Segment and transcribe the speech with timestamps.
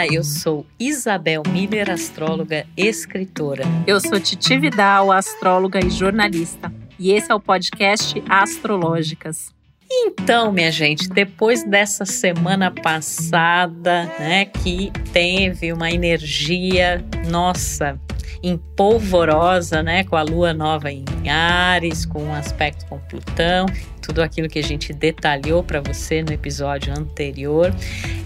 [0.00, 3.64] Olá, eu sou Isabel Miller, astróloga, escritora.
[3.86, 6.72] Eu sou Titi Vidal, astróloga e jornalista.
[6.98, 9.54] E esse é o podcast Astrológicas.
[9.90, 18.00] Então, minha gente, depois dessa semana passada, né, que teve uma energia, nossa,
[18.42, 23.66] empolvorosa, né, com a lua nova em Ares, com um aspecto com Plutão,
[24.00, 27.74] tudo aquilo que a gente detalhou para você no episódio anterior.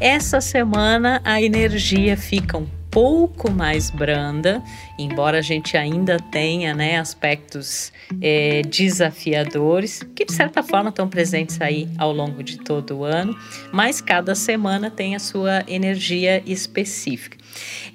[0.01, 4.62] Essa semana a energia fica um pouco mais branda,
[4.96, 11.61] embora a gente ainda tenha né, aspectos é, desafiadores, que de certa forma estão presentes
[11.61, 13.36] aí ao longo de todo o ano,
[13.72, 17.36] mas cada semana tem a sua energia específica.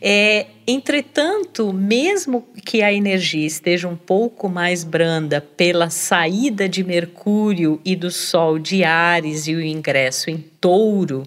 [0.02, 7.80] É, entretanto, mesmo que a energia esteja um pouco mais branda pela saída de Mercúrio
[7.86, 11.23] e do Sol de Ares e o ingresso em Touro,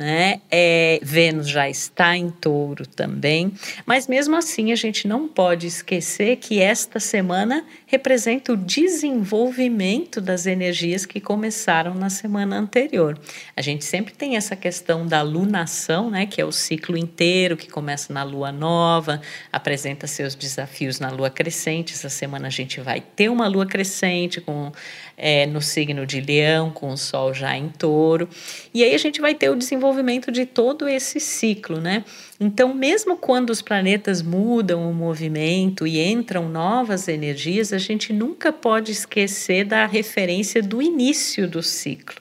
[0.00, 0.40] né?
[0.50, 3.52] É, Vênus já está em touro também,
[3.84, 10.46] mas mesmo assim a gente não pode esquecer que esta semana representa o desenvolvimento das
[10.46, 13.18] energias que começaram na semana anterior.
[13.56, 16.24] A gente sempre tem essa questão da lunação, né?
[16.24, 19.20] Que é o ciclo inteiro que começa na lua nova,
[19.52, 21.92] apresenta seus desafios na lua crescente.
[21.92, 24.70] Essa semana a gente vai ter uma lua crescente com
[25.16, 28.28] é, no signo de Leão, com o Sol já em Touro.
[28.72, 32.04] E aí a gente vai ter o desenvolvimento de todo esse ciclo, né?
[32.42, 38.50] Então, mesmo quando os planetas mudam o movimento e entram novas energias, a gente nunca
[38.50, 42.18] pode esquecer da referência do início do ciclo.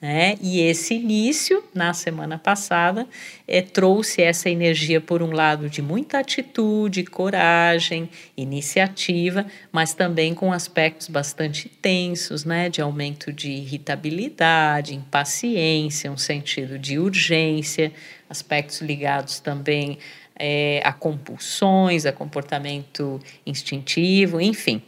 [0.00, 0.36] Né?
[0.40, 3.04] E esse início, na semana passada,
[3.48, 10.52] é, trouxe essa energia, por um lado, de muita atitude, coragem, iniciativa, mas também com
[10.52, 12.68] aspectos bastante tensos, né?
[12.68, 17.92] de aumento de irritabilidade, impaciência, um sentido de urgência,
[18.28, 19.98] aspectos ligados também
[20.38, 24.82] é, a compulsões, a comportamento instintivo, enfim.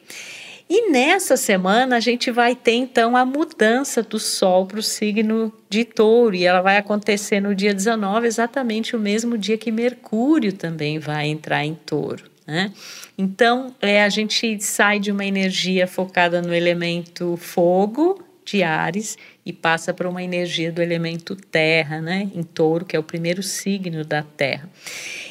[0.73, 5.53] E nessa semana a gente vai ter então a mudança do Sol para o signo
[5.69, 10.53] de Touro, e ela vai acontecer no dia 19, exatamente o mesmo dia que Mercúrio
[10.53, 12.31] também vai entrar em Touro.
[12.47, 12.73] Né?
[13.19, 19.17] Então, é, a gente sai de uma energia focada no elemento fogo, de Ares,
[19.47, 22.29] e passa para uma energia do elemento terra, né?
[22.35, 24.69] em Touro, que é o primeiro signo da Terra.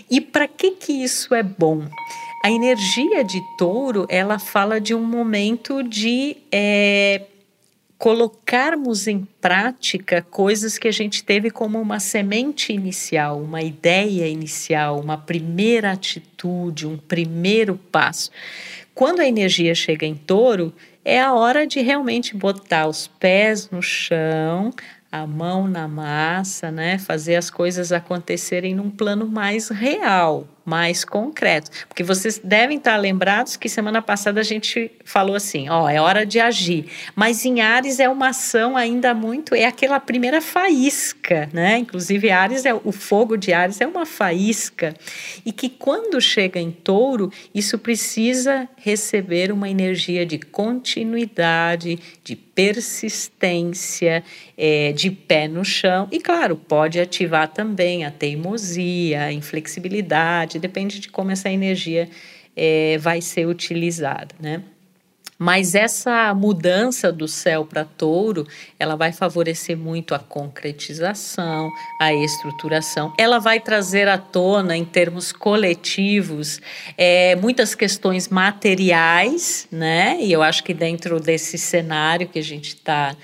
[0.09, 1.85] E para que, que isso é bom?
[2.43, 7.23] A energia de touro, ela fala de um momento de é,
[7.97, 15.01] colocarmos em prática coisas que a gente teve como uma semente inicial, uma ideia inicial,
[15.01, 18.31] uma primeira atitude, um primeiro passo.
[18.95, 23.81] Quando a energia chega em touro, é a hora de realmente botar os pés no
[23.81, 24.71] chão,
[25.11, 26.97] a mão na massa, né?
[26.97, 31.69] Fazer as coisas acontecerem num plano mais real, mais concreto.
[31.87, 36.25] Porque vocês devem estar lembrados que semana passada a gente falou assim: ó, é hora
[36.25, 36.85] de agir.
[37.15, 41.77] Mas em Ares é uma ação ainda muito, é aquela primeira faísca, né?
[41.77, 44.95] Inclusive, Ares é o fogo de Ares é uma faísca.
[45.45, 54.23] E que quando chega em touro, isso precisa receber uma energia de continuidade, de persistência,
[54.57, 56.07] é, de pé no chão.
[56.11, 62.09] E claro, pode ativar também a teimosia, a inflexibilidade depende de como essa energia
[62.55, 64.63] é, vai ser utilizada, né?
[65.41, 68.45] Mas essa mudança do céu para touro,
[68.77, 71.71] ela vai favorecer muito a concretização,
[72.01, 73.13] a estruturação.
[73.17, 76.59] Ela vai trazer à tona, em termos coletivos,
[76.97, 80.17] é, muitas questões materiais, né?
[80.19, 83.15] E eu acho que dentro desse cenário que a gente está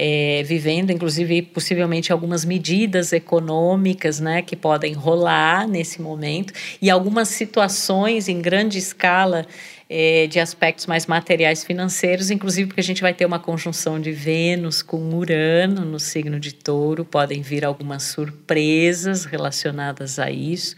[0.00, 6.52] é, vivendo, inclusive possivelmente algumas medidas econômicas né, que podem rolar nesse momento.
[6.80, 9.44] E algumas situações em grande escala
[9.90, 14.12] é, de aspectos mais materiais financeiros, inclusive porque a gente vai ter uma conjunção de
[14.12, 20.76] Vênus com Urano no signo de touro, podem vir algumas surpresas relacionadas a isso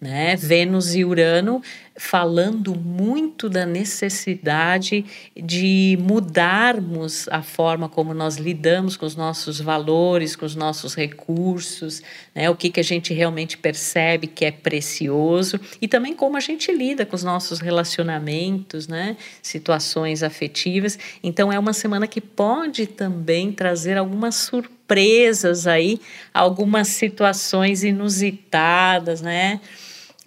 [0.00, 0.36] né?
[0.36, 1.60] Vênus e Urano
[1.98, 5.04] falando muito da necessidade
[5.36, 12.00] de mudarmos a forma como nós lidamos com os nossos valores, com os nossos recursos,
[12.32, 12.48] né?
[12.48, 16.70] o que, que a gente realmente percebe que é precioso e também como a gente
[16.70, 19.16] lida com os nossos relacionamentos, né?
[19.42, 20.96] situações afetivas.
[21.20, 26.00] Então, é uma semana que pode também trazer algumas surpresas aí,
[26.32, 29.60] algumas situações inusitadas, né?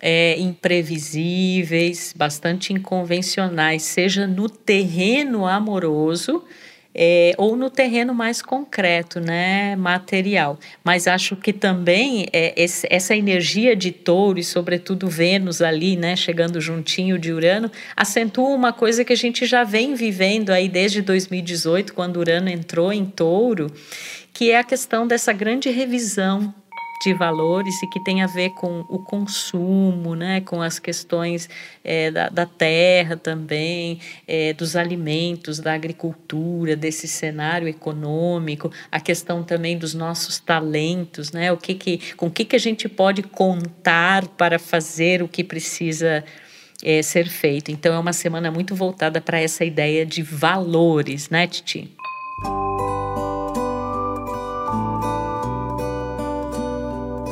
[0.01, 6.43] É, imprevisíveis, bastante inconvencionais, seja no terreno amoroso,
[6.93, 10.59] é, ou no terreno mais concreto, né, material.
[10.83, 16.15] Mas acho que também é, esse, essa energia de touro e, sobretudo, Vênus ali, né,
[16.15, 21.01] chegando juntinho de Urano, acentua uma coisa que a gente já vem vivendo aí desde
[21.01, 23.71] 2018, quando Urano entrou em touro,
[24.33, 26.53] que é a questão dessa grande revisão
[27.01, 31.49] de valores e que tem a ver com o consumo, né, com as questões
[31.83, 39.43] é, da, da, terra também, é, dos alimentos, da agricultura, desse cenário econômico, a questão
[39.43, 43.23] também dos nossos talentos, né, o que que, com o que, que a gente pode
[43.23, 46.23] contar para fazer o que precisa
[46.83, 47.71] é, ser feito.
[47.71, 51.89] Então é uma semana muito voltada para essa ideia de valores, né, Titi?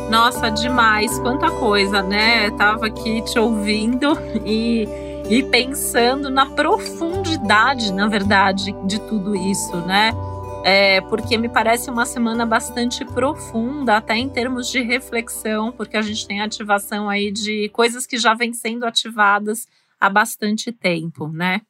[0.09, 2.49] Nossa, demais, quanta coisa, né?
[2.51, 4.87] Tava aqui te ouvindo e,
[5.29, 10.11] e pensando na profundidade, na verdade, de tudo isso, né?
[10.65, 16.01] É, porque me parece uma semana bastante profunda, até em termos de reflexão, porque a
[16.01, 19.67] gente tem ativação aí de coisas que já vêm sendo ativadas
[20.01, 21.61] há bastante tempo, né?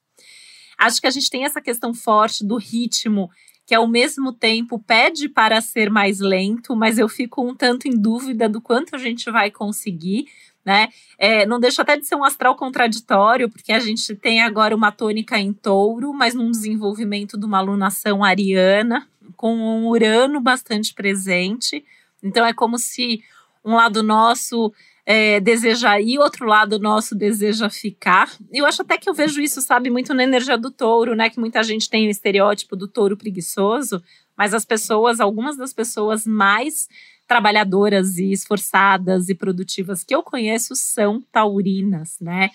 [0.77, 3.29] Acho que a gente tem essa questão forte do ritmo
[3.69, 7.95] que ao mesmo tempo pede para ser mais lento, mas eu fico um tanto em
[7.95, 10.25] dúvida do quanto a gente vai conseguir.
[10.65, 10.87] Né?
[11.19, 14.91] É, não deixa até de ser um astral contraditório, porque a gente tem agora uma
[14.91, 19.07] tônica em touro, mas num desenvolvimento de uma alunação ariana,
[19.37, 21.85] com um Urano bastante presente.
[22.23, 23.23] Então é como se
[23.63, 24.73] um lado nosso
[25.11, 28.29] é, deseja ir, outro lado nosso deseja ficar.
[28.53, 31.31] Eu acho até que eu vejo isso, sabe, muito na energia do touro, né?
[31.31, 34.03] Que muita gente tem o estereótipo do touro preguiçoso,
[34.37, 36.87] mas as pessoas, algumas das pessoas mais
[37.27, 42.51] trabalhadoras e esforçadas e produtivas que eu conheço são taurinas, né?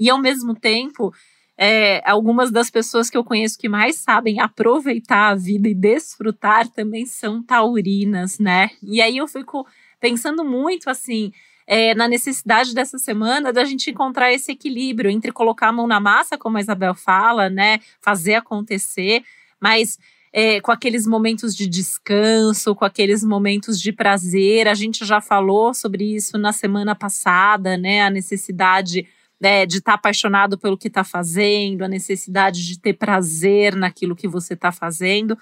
[0.00, 1.12] E ao mesmo tempo,
[1.58, 6.68] é, algumas das pessoas que eu conheço que mais sabem aproveitar a vida e desfrutar
[6.68, 8.70] também são taurinas, né?
[8.82, 9.66] E aí eu fico
[10.00, 11.32] pensando muito assim
[11.70, 16.00] é, na necessidade dessa semana da gente encontrar esse equilíbrio entre colocar a mão na
[16.00, 17.78] massa, como a Isabel fala, né?
[18.00, 19.22] Fazer acontecer,
[19.60, 19.98] mas
[20.32, 24.66] é, com aqueles momentos de descanso, com aqueles momentos de prazer.
[24.66, 28.00] A gente já falou sobre isso na semana passada, né?
[28.00, 29.06] A necessidade
[29.38, 34.16] né, de estar tá apaixonado pelo que está fazendo, a necessidade de ter prazer naquilo
[34.16, 35.36] que você está fazendo.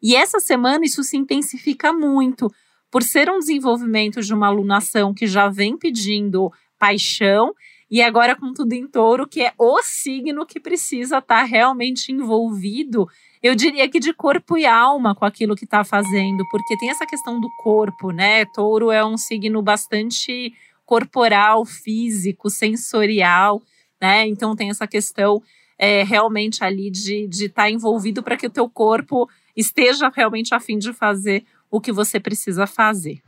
[0.00, 2.52] E essa semana isso se intensifica muito,
[2.90, 7.54] por ser um desenvolvimento de uma alunação que já vem pedindo paixão,
[7.90, 12.10] e agora com tudo em touro, que é o signo que precisa estar tá realmente
[12.10, 13.08] envolvido,
[13.42, 17.06] eu diria que de corpo e alma com aquilo que está fazendo, porque tem essa
[17.06, 18.44] questão do corpo, né?
[18.46, 20.52] Touro é um signo bastante
[20.84, 23.62] corporal, físico, sensorial,
[24.00, 24.26] né?
[24.26, 25.40] Então tem essa questão
[25.78, 30.54] é, realmente ali de estar de tá envolvido para que o teu corpo esteja realmente
[30.54, 33.22] a fim de fazer o que você precisa fazer.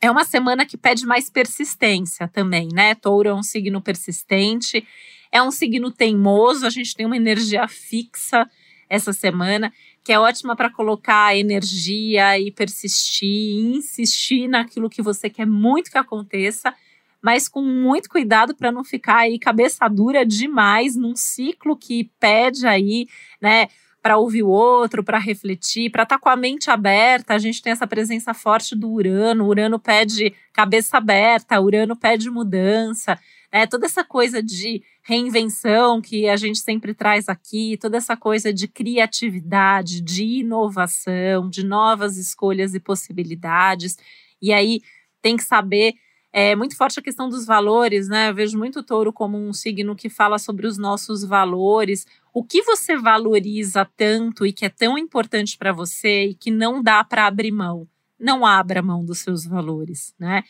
[0.00, 2.94] É uma semana que pede mais persistência também, né?
[2.94, 4.86] Touro é um signo persistente,
[5.32, 8.48] é um signo teimoso, a gente tem uma energia fixa
[8.88, 9.72] essa semana,
[10.04, 15.98] que é ótima para colocar energia e persistir, insistir naquilo que você quer muito que
[15.98, 16.72] aconteça,
[17.20, 22.66] mas com muito cuidado para não ficar aí cabeça dura demais num ciclo que pede
[22.66, 23.08] aí,
[23.40, 23.68] né?
[24.06, 27.34] Para ouvir o outro, para refletir, para estar tá com a mente aberta.
[27.34, 29.42] A gente tem essa presença forte do Urano.
[29.42, 33.18] O Urano pede cabeça aberta, Urano pede mudança.
[33.50, 38.52] É, toda essa coisa de reinvenção que a gente sempre traz aqui, toda essa coisa
[38.52, 43.98] de criatividade, de inovação, de novas escolhas e possibilidades.
[44.40, 44.82] E aí
[45.20, 45.96] tem que saber
[46.38, 48.28] é muito forte a questão dos valores, né?
[48.28, 52.06] Eu vejo muito o touro como um signo que fala sobre os nossos valores.
[52.38, 56.82] O que você valoriza tanto e que é tão importante para você e que não
[56.82, 57.88] dá para abrir mão?
[58.20, 60.42] Não abra mão dos seus valores, né?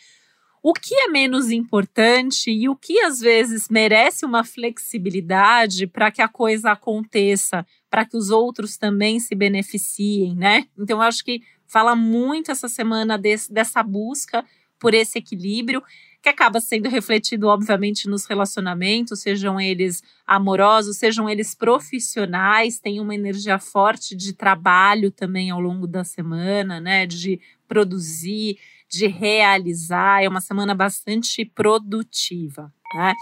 [0.60, 6.20] O que é menos importante e o que às vezes merece uma flexibilidade para que
[6.20, 10.66] a coisa aconteça, para que os outros também se beneficiem, né?
[10.76, 14.44] Então, acho que fala muito essa semana desse, dessa busca
[14.76, 15.80] por esse equilíbrio
[16.26, 23.14] que acaba sendo refletido, obviamente, nos relacionamentos, sejam eles amorosos, sejam eles profissionais, tem uma
[23.14, 27.06] energia forte de trabalho também ao longo da semana, né?
[27.06, 28.58] De produzir,
[28.90, 30.24] de realizar.
[30.24, 33.14] É uma semana bastante produtiva, né?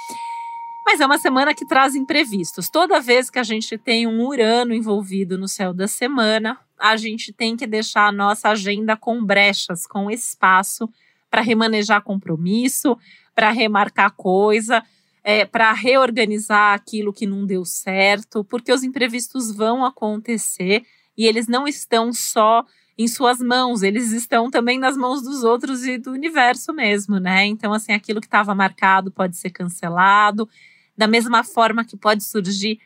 [0.87, 2.71] Mas é uma semana que traz imprevistos.
[2.71, 7.35] Toda vez que a gente tem um Urano envolvido no céu da semana, a gente
[7.35, 10.89] tem que deixar a nossa agenda com brechas, com espaço
[11.35, 12.97] para remanejar compromisso,
[13.35, 14.85] para remarcar coisa,
[15.25, 20.85] é, para reorganizar aquilo que não deu certo, porque os imprevistos vão acontecer
[21.19, 22.65] e eles não estão só
[22.97, 27.45] em suas mãos, eles estão também nas mãos dos outros e do universo mesmo, né?
[27.47, 30.49] Então, assim, aquilo que estava marcado pode ser cancelado,
[30.97, 32.79] da mesma forma que pode surgir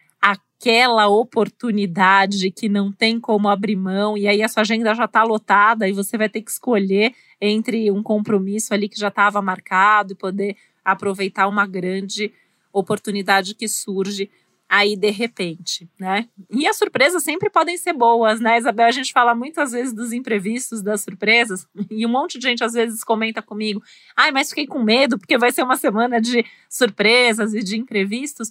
[0.58, 5.22] aquela oportunidade que não tem como abrir mão, e aí a sua agenda já está
[5.22, 10.12] lotada e você vai ter que escolher entre um compromisso ali que já estava marcado
[10.12, 12.32] e poder aproveitar uma grande
[12.72, 14.28] oportunidade que surge
[14.68, 16.28] aí de repente, né?
[16.50, 18.86] E as surpresas sempre podem ser boas, né, Isabel?
[18.86, 22.74] A gente fala muitas vezes dos imprevistos, das surpresas, e um monte de gente às
[22.74, 23.82] vezes comenta comigo:
[24.14, 28.50] ai, mas fiquei com medo porque vai ser uma semana de surpresas e de imprevistos.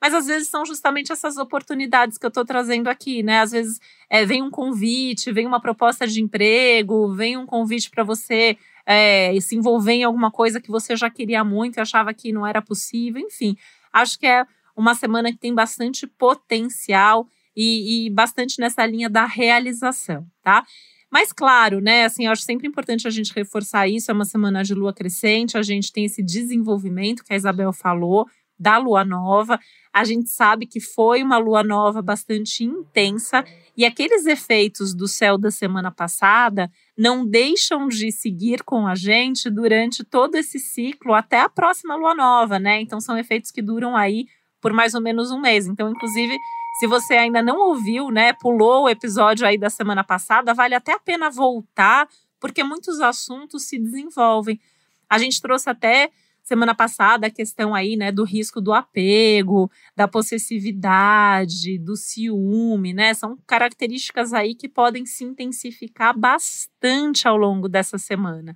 [0.00, 3.40] Mas às vezes são justamente essas oportunidades que eu estou trazendo aqui, né?
[3.40, 8.04] Às vezes é, vem um convite, vem uma proposta de emprego, vem um convite para
[8.04, 12.32] você é, se envolver em alguma coisa que você já queria muito e achava que
[12.32, 13.56] não era possível, enfim.
[13.92, 14.44] Acho que é
[14.76, 17.26] uma semana que tem bastante potencial
[17.56, 20.64] e, e bastante nessa linha da realização, tá?
[21.10, 24.62] Mas claro, né, assim, eu acho sempre importante a gente reforçar isso, é uma semana
[24.62, 28.26] de lua crescente, a gente tem esse desenvolvimento que a Isabel falou,
[28.58, 29.58] da lua nova.
[29.96, 33.42] A gente sabe que foi uma lua nova bastante intensa
[33.74, 39.48] e aqueles efeitos do céu da semana passada não deixam de seguir com a gente
[39.48, 42.78] durante todo esse ciclo até a próxima lua nova, né?
[42.78, 44.26] Então são efeitos que duram aí
[44.60, 45.66] por mais ou menos um mês.
[45.66, 46.36] Então, inclusive,
[46.78, 50.92] se você ainda não ouviu, né, pulou o episódio aí da semana passada, vale até
[50.92, 52.06] a pena voltar,
[52.38, 54.60] porque muitos assuntos se desenvolvem.
[55.08, 56.10] A gente trouxe até
[56.46, 63.12] semana passada a questão aí, né, do risco do apego, da possessividade, do ciúme, né?
[63.14, 68.54] São características aí que podem se intensificar bastante ao longo dessa semana.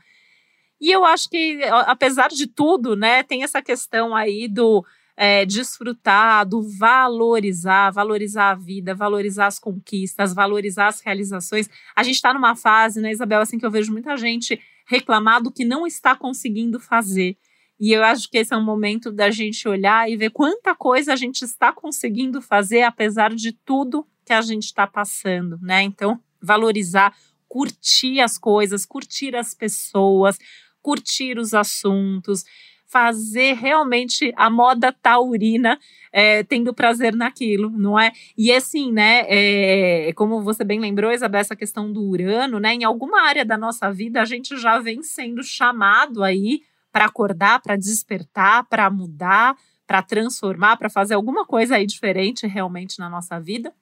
[0.80, 4.84] E eu acho que, apesar de tudo, né, tem essa questão aí do
[5.16, 11.68] é, desfrutar, do valorizar, valorizar a vida, valorizar as conquistas, valorizar as realizações.
[11.96, 15.50] A gente está numa fase, né, Isabel, assim que eu vejo muita gente reclamar do
[15.50, 17.36] que não está conseguindo fazer.
[17.80, 21.14] E eu acho que esse é um momento da gente olhar e ver quanta coisa
[21.14, 25.82] a gente está conseguindo fazer, apesar de tudo que a gente está passando, né?
[25.82, 27.16] Então, valorizar,
[27.48, 30.38] curtir as coisas, curtir as pessoas,
[30.82, 32.44] curtir os assuntos,
[32.86, 35.78] fazer realmente a moda taurina,
[36.12, 38.12] é, tendo prazer naquilo, não é?
[38.36, 39.24] E assim, né?
[39.26, 42.74] É, como você bem lembrou, Isabel, essa questão do Urano, né?
[42.74, 47.60] Em alguma área da nossa vida, a gente já vem sendo chamado aí para acordar,
[47.60, 49.56] para despertar, para mudar,
[49.86, 53.72] para transformar, para fazer alguma coisa aí diferente realmente na nossa vida.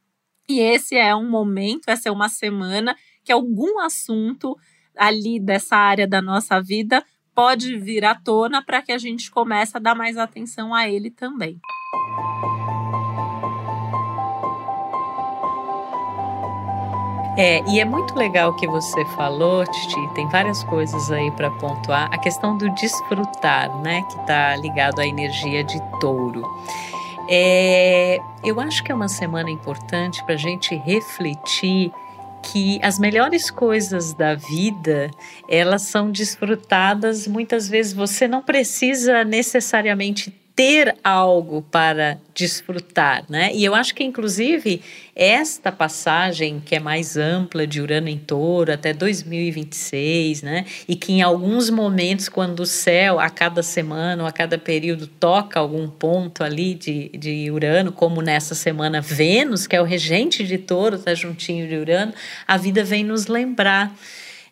[0.49, 4.57] E esse é um momento, essa é uma semana que algum assunto
[4.97, 9.77] ali dessa área da nossa vida pode vir à tona para que a gente comece
[9.77, 11.61] a dar mais atenção a ele também.
[17.41, 21.49] É, e é muito legal o que você falou, Titi, tem várias coisas aí para
[21.53, 22.09] pontuar.
[22.13, 26.43] A questão do desfrutar, né, que está ligado à energia de touro.
[27.31, 31.93] É, eu acho que é uma semana importante para a gente refletir
[32.43, 35.09] que as melhores coisas da vida
[35.49, 43.53] elas são desfrutadas muitas vezes você não precisa necessariamente ter algo para desfrutar, né?
[43.55, 44.83] E eu acho que inclusive
[45.15, 50.65] esta passagem que é mais ampla de Urano em Touro até 2026, né?
[50.89, 55.07] E que em alguns momentos quando o céu a cada semana ou a cada período
[55.07, 60.45] toca algum ponto ali de, de Urano, como nessa semana Vênus, que é o regente
[60.45, 62.13] de Touro, está juntinho de Urano,
[62.49, 63.95] a vida vem nos lembrar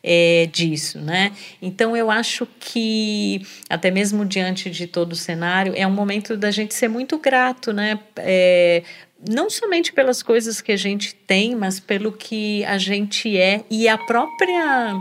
[0.09, 1.33] é, disso, né?
[1.61, 6.53] Então eu acho que até mesmo diante de todo o cenário é um momento da
[6.53, 7.99] gente ser muito grato, né?
[8.17, 8.85] É,
[9.29, 13.89] não somente pelas coisas que a gente tem, mas pelo que a gente é e
[13.89, 14.95] a própria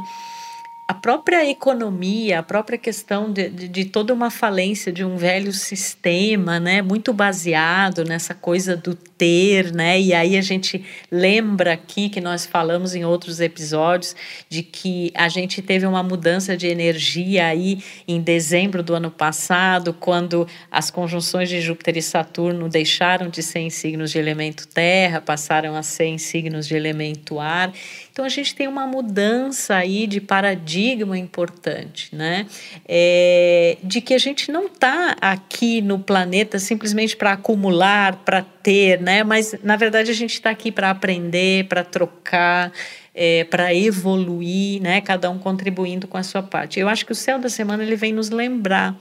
[0.87, 5.51] a própria economia, a própria questão de, de, de, toda uma falência de um velho
[5.51, 12.09] sistema, né, muito baseado nessa coisa do ter, né, e aí a gente lembra aqui
[12.09, 14.15] que nós falamos em outros episódios
[14.49, 19.93] de que a gente teve uma mudança de energia aí em dezembro do ano passado,
[19.93, 25.21] quando as conjunções de Júpiter e Saturno deixaram de ser em signos de elemento terra,
[25.21, 27.73] passaram a ser em signos de elemento ar,
[28.11, 32.45] então a gente tem uma mudança aí de paradigma importante, né?
[32.87, 39.01] É, de que a gente não está aqui no planeta simplesmente para acumular, para ter,
[39.05, 39.23] né?
[39.23, 42.71] Mas na verdade a gente está aqui para aprender, para trocar.
[43.17, 44.99] É, para evoluir, né?
[44.99, 46.81] Cada um contribuindo com a sua parte.
[46.81, 48.93] Eu acho que o céu da semana ele vem nos lembrar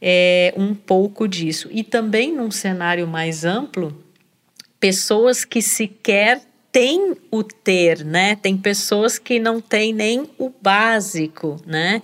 [0.00, 4.02] é, um pouco disso e também num cenário mais amplo,
[4.78, 6.40] pessoas que sequer
[6.72, 8.36] tem o ter, né?
[8.36, 12.00] Tem pessoas que não têm nem o básico, né?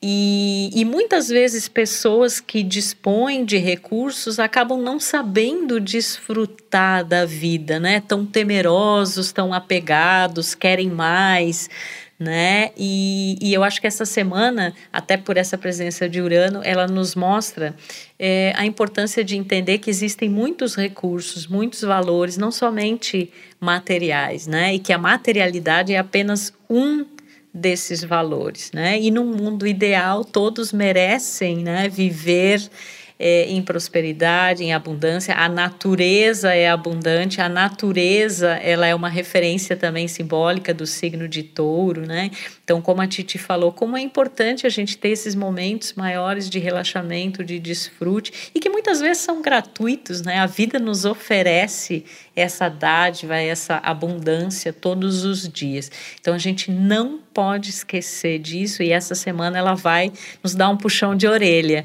[0.00, 7.80] E, e, muitas vezes pessoas que dispõem de recursos acabam não sabendo desfrutar da vida,
[7.80, 8.00] né?
[8.06, 11.68] Tão temerosos, tão apegados, querem mais,
[12.16, 12.70] né?
[12.76, 17.16] E, e eu acho que essa semana, até por essa presença de Urano, ela nos
[17.16, 17.74] mostra
[18.16, 24.74] é, a importância de entender que existem muitos recursos, muitos valores, não somente materiais, né?
[24.74, 27.04] E que a materialidade é apenas um
[27.52, 29.00] desses valores, né?
[29.00, 32.68] E num mundo ideal, todos merecem, né, viver
[33.18, 35.34] é, em prosperidade, em abundância.
[35.34, 41.42] A natureza é abundante, a natureza ela é uma referência também simbólica do signo de
[41.42, 42.30] touro, né?
[42.62, 46.58] Então, como a Titi falou, como é importante a gente ter esses momentos maiores de
[46.58, 50.38] relaxamento, de desfrute, e que muitas vezes são gratuitos, né?
[50.38, 52.04] A vida nos oferece
[52.36, 55.90] essa dádiva, essa abundância todos os dias.
[56.20, 60.76] Então, a gente não pode esquecer disso, e essa semana ela vai nos dar um
[60.76, 61.84] puxão de orelha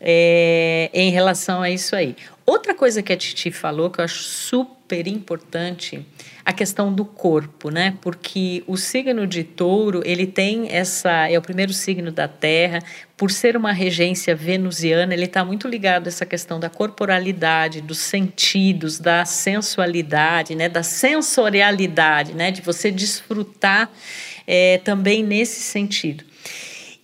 [0.00, 2.16] é, em relação a isso aí.
[2.44, 6.06] Outra coisa que a Titi falou que eu acho super importante,
[6.44, 7.96] a questão do corpo, né?
[8.00, 12.78] Porque o signo de Touro, ele tem essa, é o primeiro signo da Terra,
[13.16, 17.98] por ser uma regência venusiana, ele está muito ligado a essa questão da corporalidade, dos
[17.98, 20.68] sentidos, da sensualidade, né?
[20.68, 22.52] Da sensorialidade, né?
[22.52, 23.90] De você desfrutar
[24.46, 26.22] é, também nesse sentido.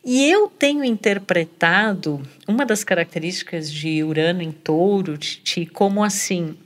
[0.05, 6.57] E eu tenho interpretado uma das características de Urano em touro, Titi, como assim,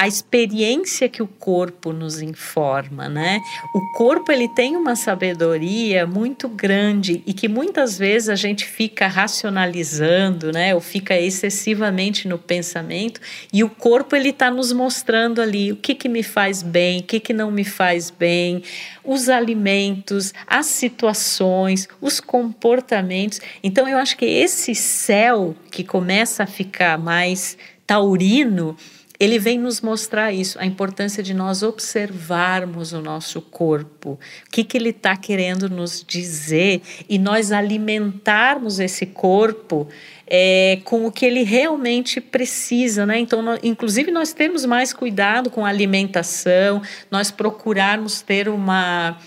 [0.00, 3.40] a experiência que o corpo nos informa, né?
[3.74, 9.08] O corpo ele tem uma sabedoria muito grande e que muitas vezes a gente fica
[9.08, 10.72] racionalizando, né?
[10.72, 13.20] Ou fica excessivamente no pensamento
[13.52, 17.02] e o corpo ele está nos mostrando ali o que que me faz bem, o
[17.02, 18.62] que que não me faz bem,
[19.02, 23.40] os alimentos, as situações, os comportamentos.
[23.64, 28.76] Então eu acho que esse céu que começa a ficar mais taurino
[29.20, 34.10] ele vem nos mostrar isso, a importância de nós observarmos o nosso corpo,
[34.46, 36.82] o que, que ele está querendo nos dizer?
[37.08, 39.88] E nós alimentarmos esse corpo
[40.26, 43.18] é, com o que ele realmente precisa, né?
[43.18, 49.18] Então, nós, inclusive, nós temos mais cuidado com a alimentação, nós procurarmos ter uma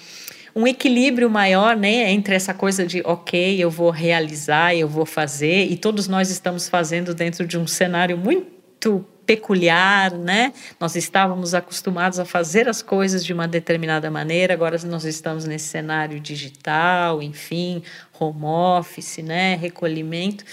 [0.54, 5.72] um equilíbrio maior, né, entre essa coisa de, ok, eu vou realizar, eu vou fazer,
[5.72, 10.52] e todos nós estamos fazendo dentro de um cenário muito peculiar, né?
[10.78, 15.70] Nós estávamos acostumados a fazer as coisas de uma determinada maneira, agora nós estamos nesse
[15.70, 17.82] cenário digital, enfim,
[18.20, 19.56] home office, né?
[19.56, 20.44] Recolhimento.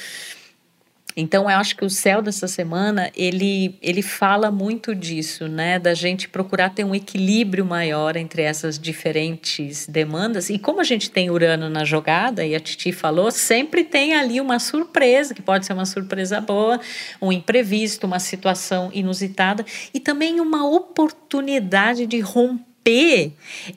[1.20, 5.76] Então, eu acho que o céu dessa semana, ele, ele fala muito disso, né?
[5.76, 10.48] Da gente procurar ter um equilíbrio maior entre essas diferentes demandas.
[10.48, 14.40] E como a gente tem Urano na jogada, e a Titi falou, sempre tem ali
[14.40, 16.78] uma surpresa, que pode ser uma surpresa boa,
[17.20, 22.67] um imprevisto, uma situação inusitada, e também uma oportunidade de romper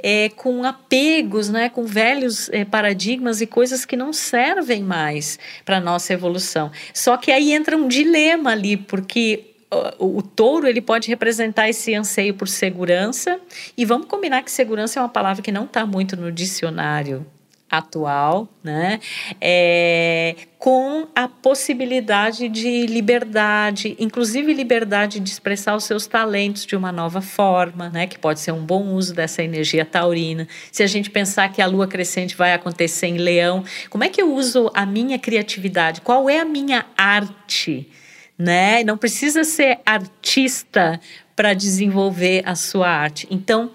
[0.01, 5.77] é, com apegos, né, com velhos é, paradigmas e coisas que não servem mais para
[5.77, 6.71] a nossa evolução.
[6.93, 9.51] Só que aí entra um dilema ali, porque
[9.99, 13.39] o, o touro ele pode representar esse anseio por segurança
[13.77, 17.25] e vamos combinar que segurança é uma palavra que não está muito no dicionário
[17.71, 18.99] atual, né?
[19.39, 26.91] É, com a possibilidade de liberdade, inclusive liberdade de expressar os seus talentos de uma
[26.91, 28.05] nova forma, né?
[28.05, 30.45] Que pode ser um bom uso dessa energia taurina.
[30.69, 34.21] Se a gente pensar que a lua crescente vai acontecer em Leão, como é que
[34.21, 36.01] eu uso a minha criatividade?
[36.01, 37.89] Qual é a minha arte?
[38.37, 38.83] Né?
[38.83, 40.99] Não precisa ser artista
[41.35, 43.27] para desenvolver a sua arte.
[43.31, 43.71] Então,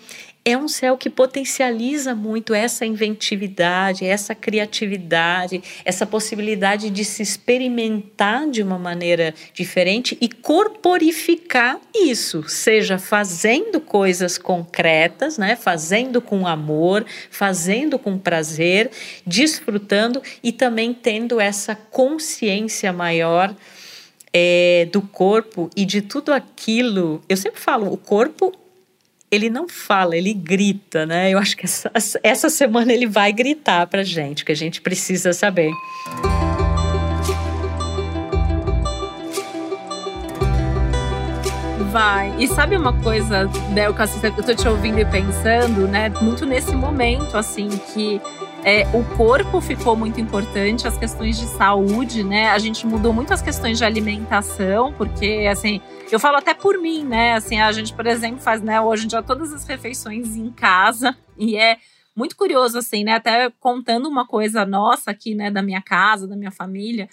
[0.47, 8.49] é um céu que potencializa muito essa inventividade, essa criatividade, essa possibilidade de se experimentar
[8.49, 17.05] de uma maneira diferente e corporificar isso, seja fazendo coisas concretas, né, fazendo com amor,
[17.29, 18.93] fazendo com prazer,
[19.27, 23.53] desfrutando e também tendo essa consciência maior
[24.33, 27.21] é, do corpo e de tudo aquilo.
[27.29, 28.53] Eu sempre falo, o corpo
[29.37, 31.31] ele não fala, ele grita, né?
[31.31, 31.91] Eu acho que essa,
[32.23, 35.71] essa semana ele vai gritar pra gente, que a gente precisa saber.
[41.93, 42.35] Vai.
[42.39, 46.11] E sabe uma coisa, Bel, que eu tô te ouvindo e pensando, né?
[46.21, 48.21] Muito nesse momento, assim, que
[48.67, 52.51] é, o corpo ficou muito importante, as questões de saúde, né?
[52.51, 57.05] A gente mudou muito as questões de alimentação, porque, assim, eu falo até por mim,
[57.05, 57.35] né?
[57.35, 61.17] Assim, a gente, por exemplo, faz, né, hoje em dia todas as refeições em casa
[61.39, 61.77] e é
[62.15, 63.13] muito curioso, assim, né?
[63.13, 67.09] Até contando uma coisa nossa aqui, né, da minha casa, da minha família.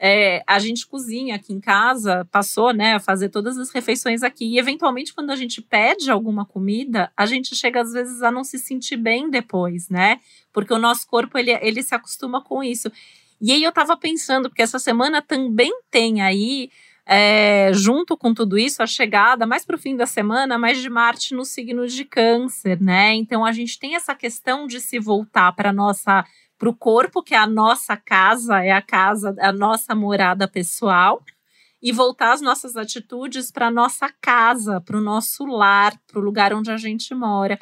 [0.00, 4.54] É, a gente cozinha aqui em casa, passou né, a fazer todas as refeições aqui.
[4.54, 8.44] E, eventualmente, quando a gente pede alguma comida, a gente chega, às vezes, a não
[8.44, 10.20] se sentir bem depois, né?
[10.52, 12.90] Porque o nosso corpo, ele, ele se acostuma com isso.
[13.40, 16.70] E aí eu tava pensando, porque essa semana também tem aí,
[17.06, 20.90] é, junto com tudo isso, a chegada, mais para o fim da semana, mais de
[20.90, 23.14] Marte no signo de Câncer, né?
[23.14, 26.24] Então a gente tem essa questão de se voltar para nossa
[26.58, 31.22] para o corpo, que é a nossa casa, é a casa, a nossa morada pessoal,
[31.80, 36.22] e voltar as nossas atitudes para a nossa casa, para o nosso lar, para o
[36.22, 37.56] lugar onde a gente mora.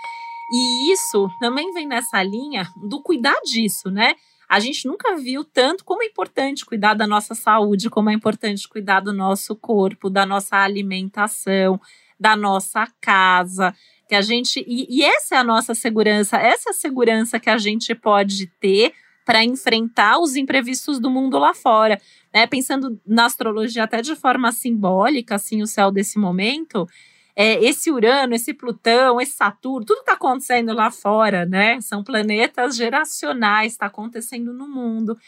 [0.50, 4.14] E isso também vem nessa linha do cuidar disso, né?
[4.48, 8.68] A gente nunca viu tanto como é importante cuidar da nossa saúde, como é importante
[8.68, 11.80] cuidar do nosso corpo, da nossa alimentação,
[12.18, 13.74] da nossa casa
[14.08, 17.50] que a gente e, e essa é a nossa segurança, essa é a segurança que
[17.50, 18.92] a gente pode ter
[19.24, 22.00] para enfrentar os imprevistos do mundo lá fora,
[22.32, 22.46] né?
[22.46, 26.86] Pensando na astrologia até de forma simbólica, assim, o céu desse momento,
[27.34, 31.80] é, esse Urano, esse Plutão, esse Saturno, tudo está acontecendo lá fora, né?
[31.80, 35.18] São planetas geracionais, está acontecendo no mundo.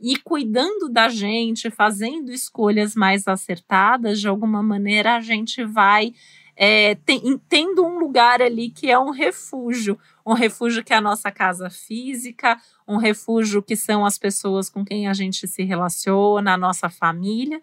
[0.00, 6.12] E cuidando da gente, fazendo escolhas mais acertadas, de alguma maneira a gente vai
[6.60, 11.00] é, tem, tendo um lugar ali que é um refúgio, um refúgio que é a
[11.00, 16.54] nossa casa física, um refúgio que são as pessoas com quem a gente se relaciona,
[16.54, 17.60] a nossa família,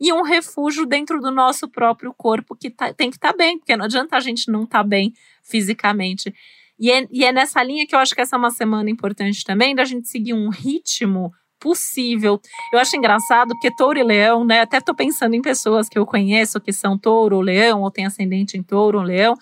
[0.00, 3.58] e um refúgio dentro do nosso próprio corpo que tá, tem que estar tá bem,
[3.58, 6.32] porque não adianta a gente não estar tá bem fisicamente.
[6.78, 9.42] E é, e é nessa linha que eu acho que essa é uma semana importante
[9.42, 12.40] também, da gente seguir um ritmo possível.
[12.72, 14.60] Eu acho engraçado que touro e leão, né?
[14.60, 18.06] Até tô pensando em pessoas que eu conheço que são touro ou leão, ou tem
[18.06, 19.34] ascendente em touro ou leão.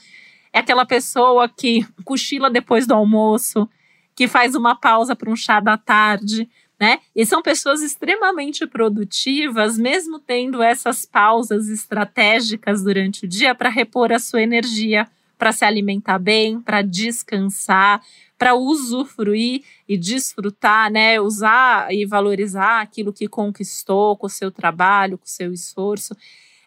[0.53, 3.69] É aquela pessoa que cochila depois do almoço,
[4.15, 6.49] que faz uma pausa para um chá da tarde,
[6.81, 7.01] né?
[7.15, 14.13] E são pessoas extremamente produtivas, mesmo tendo essas pausas estratégicas durante o dia para repor
[14.13, 15.07] a sua energia,
[15.39, 18.03] para se alimentar bem, para descansar,
[18.39, 21.21] para usufruir e desfrutar, né?
[21.21, 26.15] Usar e valorizar aquilo que conquistou com o seu trabalho, com o seu esforço.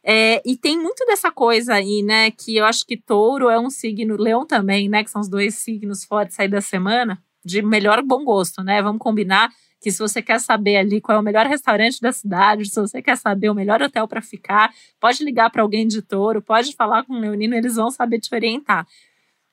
[0.03, 2.31] É, e tem muito dessa coisa aí, né?
[2.31, 5.03] Que eu acho que touro é um signo, leão também, né?
[5.03, 8.81] Que são os dois signos fortes aí da semana, de melhor bom gosto, né?
[8.81, 9.49] Vamos combinar
[9.81, 13.01] que se você quer saber ali qual é o melhor restaurante da cidade, se você
[13.01, 17.03] quer saber o melhor hotel para ficar, pode ligar para alguém de touro, pode falar
[17.03, 18.85] com o leonino, eles vão saber te orientar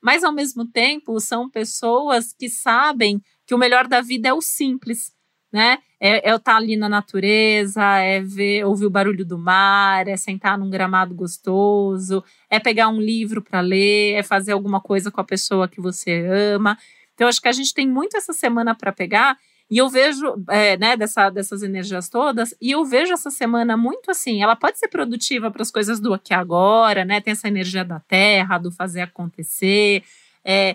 [0.02, 4.40] mas ao mesmo tempo são pessoas que sabem que o melhor da vida é o
[4.40, 5.12] simples,
[5.52, 5.78] né?
[5.98, 10.16] É, é estar tá ali na natureza, é ver, ouvir o barulho do mar, é
[10.16, 15.20] sentar num gramado gostoso, é pegar um livro para ler, é fazer alguma coisa com
[15.20, 16.76] a pessoa que você ama.
[17.14, 19.38] Então, acho que a gente tem muito essa semana para pegar
[19.70, 24.11] e eu vejo, é, né, dessa, dessas energias todas, e eu vejo essa semana muito
[24.11, 27.20] assim, ela pode ser produtiva para as coisas do aqui agora, né?
[27.20, 30.05] Tem essa energia da terra, do fazer acontecer.
[30.44, 30.74] É,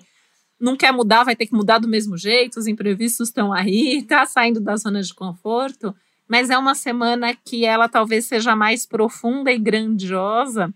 [0.59, 4.25] não quer mudar, vai ter que mudar do mesmo jeito, os imprevistos estão aí, tá
[4.25, 5.95] saindo da zona de conforto,
[6.27, 10.73] mas é uma semana que ela talvez seja mais profunda e grandiosa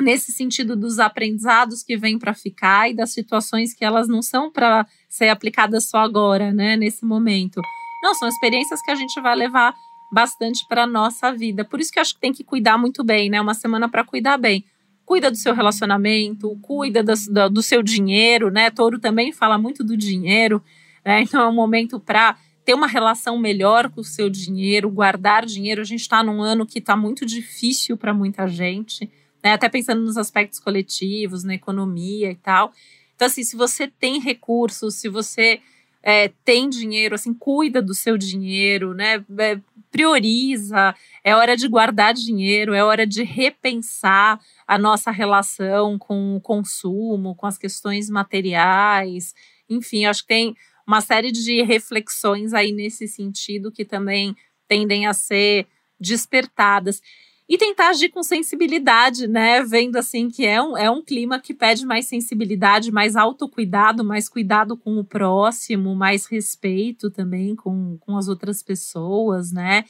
[0.00, 4.50] nesse sentido dos aprendizados que vêm para ficar e das situações que elas não são
[4.50, 7.60] para ser aplicadas só agora, né, nesse momento.
[8.02, 9.74] Não, são experiências que a gente vai levar
[10.10, 11.64] bastante para nossa vida.
[11.64, 13.40] Por isso que eu acho que tem que cuidar muito bem, né?
[13.40, 14.64] Uma semana para cuidar bem.
[15.04, 17.14] Cuida do seu relacionamento, cuida do,
[17.50, 18.70] do, seu dinheiro, né?
[18.70, 20.62] Touro também fala muito do dinheiro,
[21.04, 21.22] né?
[21.28, 25.80] Então é um momento para ter uma relação melhor com o seu dinheiro, guardar dinheiro.
[25.80, 29.10] A gente está num ano que está muito difícil para muita gente
[29.42, 29.52] né?
[29.52, 32.72] Até pensando nos aspectos coletivos, na economia e tal.
[33.14, 35.60] Então, assim, se você tem recursos, se você
[36.02, 39.24] é, tem dinheiro, assim, cuida do seu dinheiro, né?
[39.38, 46.36] É, prioriza, é hora de guardar dinheiro, é hora de repensar a nossa relação com
[46.36, 49.34] o consumo, com as questões materiais.
[49.68, 55.12] Enfim, acho que tem uma série de reflexões aí nesse sentido que também tendem a
[55.12, 55.66] ser
[56.00, 57.02] despertadas
[57.48, 59.62] e tentar agir com sensibilidade, né?
[59.62, 64.28] Vendo assim que é um, é um clima que pede mais sensibilidade, mais autocuidado, mais
[64.28, 69.84] cuidado com o próximo, mais respeito também com, com as outras pessoas, né?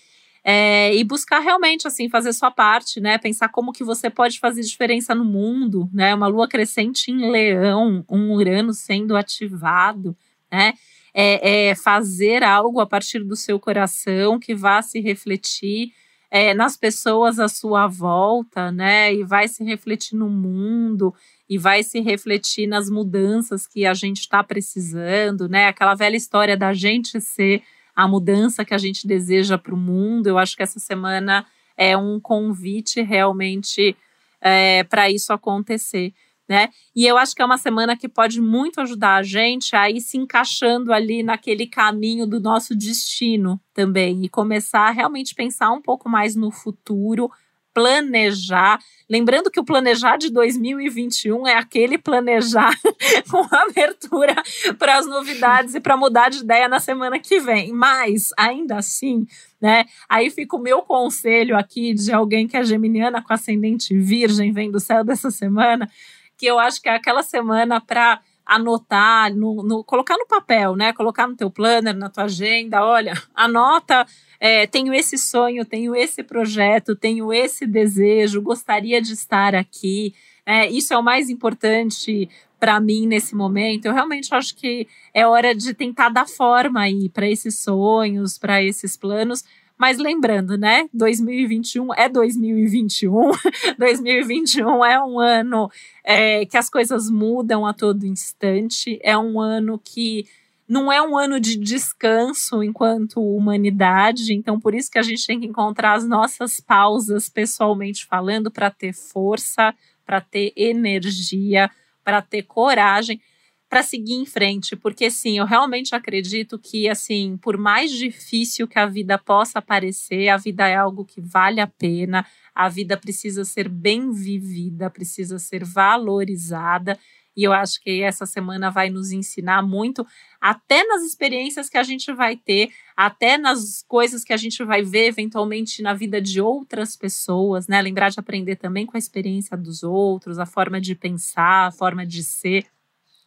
[0.44, 3.18] É, e buscar realmente assim fazer sua parte, né?
[3.18, 6.14] Pensar como que você pode fazer diferença no mundo, né?
[6.14, 10.16] Uma lua crescente em Leão, um Urano sendo ativado,
[10.50, 10.74] né?
[11.20, 15.92] é, é fazer algo a partir do seu coração que vá se refletir
[16.30, 19.14] é, nas pessoas à sua volta, né?
[19.14, 21.14] E vai se refletir no mundo
[21.48, 25.66] e vai se refletir nas mudanças que a gente está precisando, né?
[25.66, 27.62] Aquela velha história da gente ser
[27.96, 30.26] a mudança que a gente deseja para o mundo.
[30.26, 33.96] Eu acho que essa semana é um convite realmente
[34.40, 36.12] é, para isso acontecer
[36.48, 36.70] né?
[36.96, 40.00] E eu acho que é uma semana que pode muito ajudar a gente a ir
[40.00, 45.82] se encaixando ali naquele caminho do nosso destino também e começar a realmente pensar um
[45.82, 47.30] pouco mais no futuro,
[47.74, 48.80] planejar.
[49.08, 52.74] Lembrando que o planejar de 2021 é aquele planejar
[53.30, 54.34] com abertura
[54.78, 57.72] para as novidades e para mudar de ideia na semana que vem.
[57.72, 59.26] Mas, ainda assim,
[59.60, 59.84] né?
[60.08, 64.70] Aí fica o meu conselho aqui de alguém que é geminiana com ascendente virgem, vem
[64.70, 65.88] do céu dessa semana
[66.38, 70.92] que eu acho que é aquela semana para anotar, no, no, colocar no papel, né?
[70.94, 74.06] Colocar no teu planner, na tua agenda, olha, anota,
[74.40, 80.14] é, tenho esse sonho, tenho esse projeto, tenho esse desejo, gostaria de estar aqui.
[80.46, 83.84] É, isso é o mais importante para mim nesse momento.
[83.86, 88.62] Eu realmente acho que é hora de tentar dar forma aí para esses sonhos, para
[88.62, 89.44] esses planos,
[89.78, 90.88] mas lembrando, né?
[90.92, 93.30] 2021 é 2021.
[93.78, 95.70] 2021 é um ano
[96.02, 98.98] é, que as coisas mudam a todo instante.
[99.02, 100.26] É um ano que
[100.68, 105.40] não é um ano de descanso enquanto humanidade, então por isso que a gente tem
[105.40, 111.70] que encontrar as nossas pausas pessoalmente falando para ter força, para ter energia,
[112.04, 113.18] para ter coragem
[113.68, 118.78] para seguir em frente, porque sim, eu realmente acredito que assim, por mais difícil que
[118.78, 123.44] a vida possa parecer, a vida é algo que vale a pena, a vida precisa
[123.44, 126.98] ser bem vivida, precisa ser valorizada.
[127.36, 130.04] E eu acho que essa semana vai nos ensinar muito,
[130.40, 134.82] até nas experiências que a gente vai ter, até nas coisas que a gente vai
[134.82, 137.80] ver eventualmente na vida de outras pessoas, né?
[137.80, 142.04] Lembrar de aprender também com a experiência dos outros, a forma de pensar, a forma
[142.04, 142.66] de ser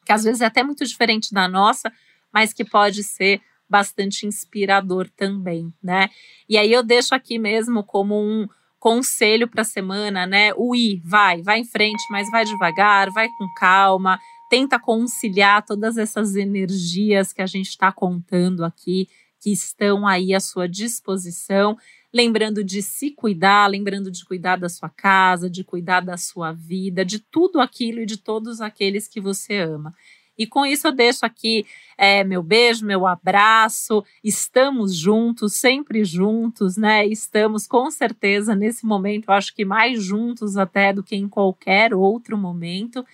[0.05, 1.91] que às vezes é até muito diferente da nossa,
[2.33, 6.09] mas que pode ser bastante inspirador também, né?
[6.47, 10.51] E aí eu deixo aqui mesmo como um conselho para a semana, né?
[10.55, 15.97] O ir, vai, vai em frente, mas vai devagar, vai com calma, tenta conciliar todas
[15.97, 19.07] essas energias que a gente está contando aqui,
[19.39, 21.77] que estão aí à sua disposição
[22.13, 27.05] lembrando de se cuidar, lembrando de cuidar da sua casa, de cuidar da sua vida,
[27.05, 29.93] de tudo aquilo e de todos aqueles que você ama.
[30.37, 31.65] E com isso eu deixo aqui
[31.97, 34.03] é, meu beijo, meu abraço.
[34.23, 37.05] Estamos juntos, sempre juntos, né?
[37.05, 41.93] Estamos com certeza nesse momento, eu acho que mais juntos até do que em qualquer
[41.93, 43.05] outro momento.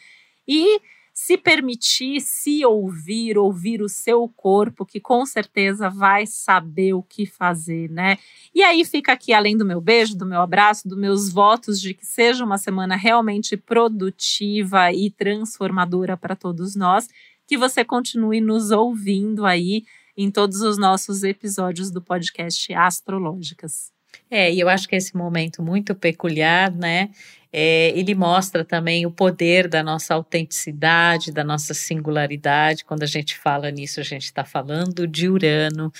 [0.47, 0.79] E
[1.19, 7.25] se permitir se ouvir, ouvir o seu corpo, que com certeza vai saber o que
[7.25, 8.19] fazer, né?
[8.53, 11.95] E aí fica aqui, além do meu beijo, do meu abraço, dos meus votos de
[11.95, 17.09] que seja uma semana realmente produtiva e transformadora para todos nós,
[17.47, 23.96] que você continue nos ouvindo aí em todos os nossos episódios do podcast Astrológicas.
[24.29, 27.09] É, e eu acho que esse momento muito peculiar, né?
[27.51, 32.83] É, ele mostra também o poder da nossa autenticidade, da nossa singularidade.
[32.83, 35.91] Quando a gente fala nisso, a gente está falando de Urano,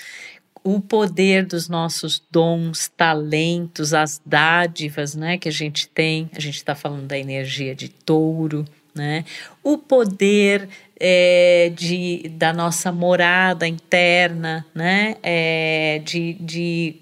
[0.62, 6.28] o poder dos nossos dons, talentos, as dádivas, né, que a gente tem.
[6.36, 9.24] A gente está falando da energia de Touro, né?
[9.62, 10.68] O poder
[11.00, 15.16] é, de, da nossa morada interna, né?
[15.22, 16.96] É, de, de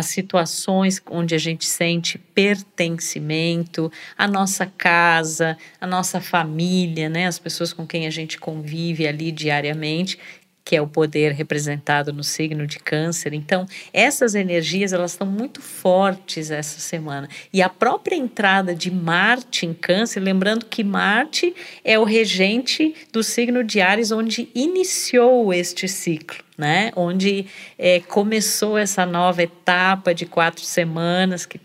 [0.00, 7.38] as situações onde a gente sente pertencimento, a nossa casa, a nossa família, né, as
[7.38, 10.18] pessoas com quem a gente convive ali diariamente,
[10.64, 13.32] que é o poder representado no signo de câncer.
[13.32, 17.28] Então, essas energias elas estão muito fortes essa semana.
[17.52, 23.22] E a própria entrada de Marte em câncer, lembrando que Marte é o regente do
[23.22, 26.92] signo de Ares, onde iniciou este ciclo né?
[26.94, 27.46] Onde
[27.78, 31.58] é, começou essa nova etapa de quatro semanas que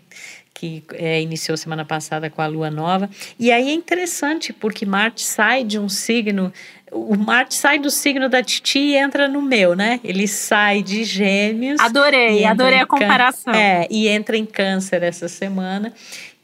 [0.56, 3.10] que é, iniciou semana passada com a lua nova.
[3.38, 6.50] E aí é interessante, porque Marte sai de um signo.
[6.90, 10.00] O Marte sai do signo da Titi e entra no meu, né?
[10.02, 11.78] Ele sai de Gêmeos.
[11.80, 13.52] Adorei, adorei a comparação.
[13.52, 15.92] É, e entra em Câncer essa semana.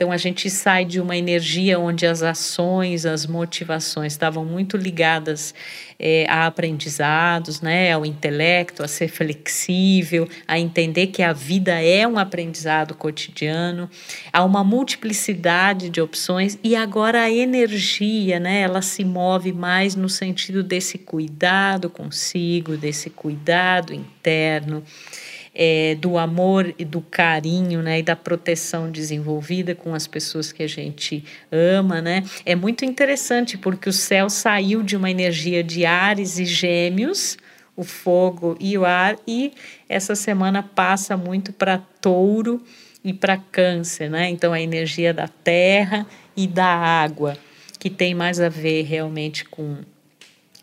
[0.02, 5.54] Então a gente sai de uma energia onde as ações, as motivações estavam muito ligadas
[5.96, 12.04] é, a aprendizados, né, ao intelecto, a ser flexível, a entender que a vida é
[12.04, 13.88] um aprendizado cotidiano,
[14.32, 20.08] há uma multiplicidade de opções e agora a energia, né, ela se move mais no
[20.08, 24.82] sentido sentido desse cuidado consigo, desse cuidado interno,
[25.54, 30.62] é, do amor e do carinho, né, e da proteção desenvolvida com as pessoas que
[30.62, 32.24] a gente ama, né?
[32.46, 37.36] É muito interessante porque o céu saiu de uma energia de Ares e Gêmeos,
[37.76, 39.52] o fogo e o ar, e
[39.88, 42.62] essa semana passa muito para Touro
[43.04, 44.28] e para Câncer, né?
[44.28, 47.36] Então a energia da terra e da água,
[47.78, 49.78] que tem mais a ver realmente com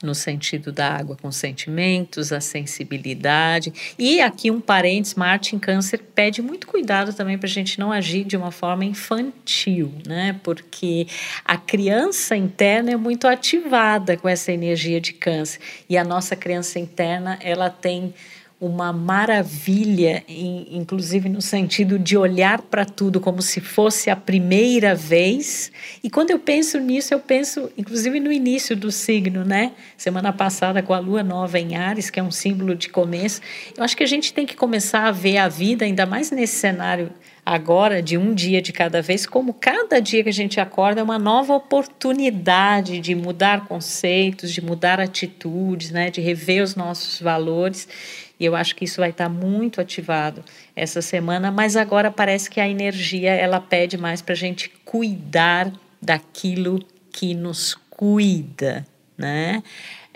[0.01, 3.73] no sentido da água com sentimentos, a sensibilidade.
[3.97, 5.15] E aqui um parênteses,
[5.53, 9.91] em câncer pede muito cuidado também para a gente não agir de uma forma infantil,
[10.07, 10.39] né?
[10.43, 11.07] Porque
[11.43, 15.59] a criança interna é muito ativada com essa energia de câncer.
[15.89, 18.13] E a nossa criança interna, ela tem
[18.61, 25.71] uma maravilha, inclusive no sentido de olhar para tudo como se fosse a primeira vez.
[26.03, 29.71] E quando eu penso nisso, eu penso inclusive no início do signo, né?
[29.95, 33.39] Semana passada com a lua nova em Ares, que é um símbolo de começo.
[33.77, 36.57] Eu acho que a gente tem que começar a ver a vida, ainda mais nesse
[36.57, 37.11] cenário
[37.49, 41.03] agora, de um dia de cada vez, como cada dia que a gente acorda é
[41.03, 46.11] uma nova oportunidade de mudar conceitos, de mudar atitudes, né?
[46.11, 47.87] De rever os nossos valores.
[48.39, 50.43] E eu acho que isso vai estar muito ativado
[50.75, 55.73] essa semana, mas agora parece que a energia ela pede mais para a gente cuidar
[55.99, 56.79] daquilo
[57.11, 58.85] que nos cuida,
[59.17, 59.63] né?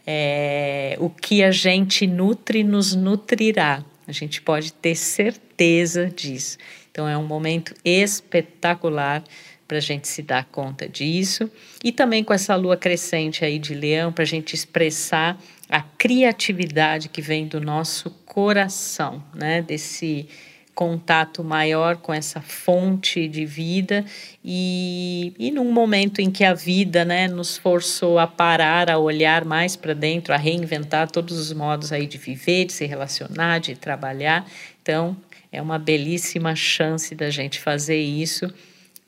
[0.05, 3.83] É, o que a gente nutre nos nutrirá.
[4.07, 6.57] A gente pode ter certeza disso.
[6.93, 9.23] Então é um momento espetacular
[9.67, 11.49] para a gente se dar conta disso.
[11.83, 15.35] E também com essa lua crescente aí de leão, para a gente expressar
[15.67, 19.63] a criatividade que vem do nosso coração, né?
[19.63, 20.29] Desse
[20.75, 24.05] contato maior com essa fonte de vida
[24.43, 29.45] e, e num momento em que a vida né, nos forçou a parar, a olhar
[29.45, 33.75] mais para dentro, a reinventar todos os modos aí de viver, de se relacionar, de
[33.75, 34.47] trabalhar.
[34.81, 35.15] Então,
[35.53, 38.51] é uma belíssima chance da gente fazer isso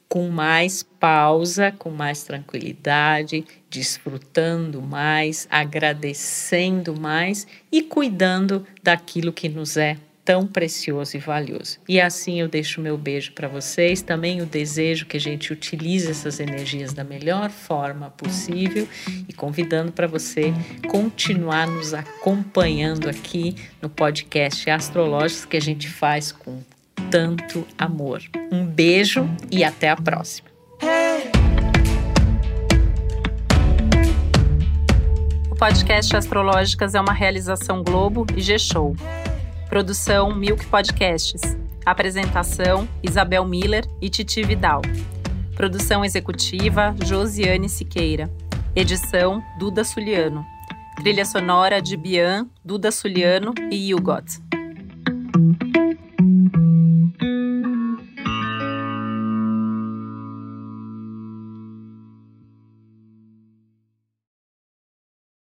[0.07, 9.75] com mais pausa, com mais tranquilidade, desfrutando mais, agradecendo mais e cuidando daquilo que nos
[9.75, 11.77] é tão precioso e valioso.
[11.87, 16.09] E assim eu deixo meu beijo para vocês, também o desejo que a gente utilize
[16.09, 18.87] essas energias da melhor forma possível
[19.29, 20.51] e convidando para você
[20.89, 26.59] continuar nos acompanhando aqui no podcast Astrológicos que a gente faz com
[27.11, 28.23] tanto amor.
[28.51, 30.49] Um beijo e até a próxima.
[35.51, 38.95] O podcast Astrológicas é uma realização Globo e G-Show.
[39.75, 41.41] Produção Milk Podcasts.
[41.85, 44.81] Apresentação Isabel Miller e Titi Vidal.
[45.53, 48.33] Produção executiva Josiane Siqueira.
[48.73, 50.45] Edição Duda Suliano.
[50.95, 54.44] Trilha sonora de Bian, Duda Suliano e Hugot.